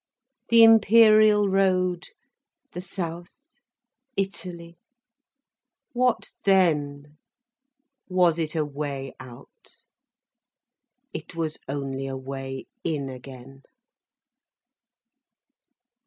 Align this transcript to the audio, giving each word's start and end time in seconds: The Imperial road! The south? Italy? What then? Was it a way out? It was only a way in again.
The 0.49 0.63
Imperial 0.63 1.47
road! 1.47 2.07
The 2.71 2.81
south? 2.81 3.61
Italy? 4.17 4.79
What 5.93 6.31
then? 6.43 7.19
Was 8.09 8.39
it 8.39 8.55
a 8.55 8.65
way 8.65 9.13
out? 9.19 9.75
It 11.13 11.35
was 11.35 11.59
only 11.67 12.07
a 12.07 12.17
way 12.17 12.65
in 12.83 13.09
again. 13.09 13.61